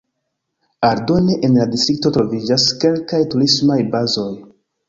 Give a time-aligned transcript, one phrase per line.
[0.87, 4.29] Aldone en la distrikto troviĝas kelkaj turismaj bazoj.